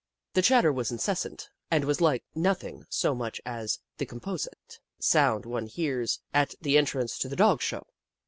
The 0.33 0.41
chatter 0.41 0.73
was 0.73 0.89
incessant 0.91 1.47
and 1.69 1.85
was 1.85 2.01
like 2.01 2.23
nothing 2.33 2.87
so 2.89 3.13
much 3.13 3.39
as 3.45 3.77
the 3.99 4.05
composite 4.07 4.79
sound 4.97 5.45
one 5.45 5.67
hears 5.67 6.19
at 6.33 6.55
the 6.59 6.75
entrance 6.75 7.19
to 7.19 7.29
the 7.29 7.35
Doe 7.35 7.57
Show. 7.59 7.85